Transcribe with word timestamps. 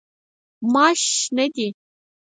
ماش 0.73 1.01
شنه 1.19 1.45
دي. 1.55 1.67